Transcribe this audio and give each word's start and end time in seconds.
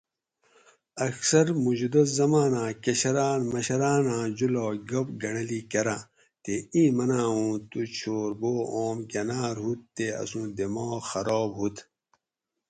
اکثر 1.07 1.45
موجودہ 1.63 2.01
زماناۤں 2.17 2.71
کشراۤن 2.83 3.39
مشراناں 3.51 4.25
جولاگ 4.37 4.77
گپ 4.89 5.07
گۤنڑلی 5.21 5.59
کۤراۤں 5.71 6.03
تے 6.43 6.53
اِیں 6.73 6.89
مناۤں 6.97 7.31
اُوں 7.35 7.53
تُو 7.69 7.79
چھور 7.95 8.29
بو 8.39 8.51
اوم 8.73 8.97
گناۤر 9.11 9.55
ہُوت 9.63 9.81
تے 9.95 10.05
اسوں 10.21 10.47
دماغ 10.57 10.93
خراب 11.09 11.49
ہُوت 11.59 11.75